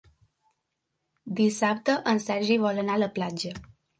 [1.41, 3.53] Dissabte en Sergi vol anar a la platja.